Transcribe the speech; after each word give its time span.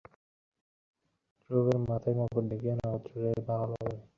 ধ্রুবের 1.49 1.79
মাথায় 1.83 2.15
মুকুট 2.17 2.43
দেখিয়া 2.51 2.75
নক্ষত্ররায়ের 2.77 3.41
ভালো 3.47 3.65
লাগে 3.71 3.85
নাই। 3.89 3.99